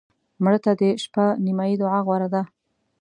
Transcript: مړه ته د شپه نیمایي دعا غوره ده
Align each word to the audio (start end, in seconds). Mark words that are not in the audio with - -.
مړه 0.43 0.59
ته 0.65 0.71
د 0.79 0.81
شپه 1.03 1.25
نیمایي 1.45 1.75
دعا 1.81 1.99
غوره 2.05 2.27
ده 2.33 2.41